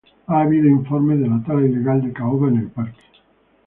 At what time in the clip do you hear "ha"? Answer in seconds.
0.25-0.41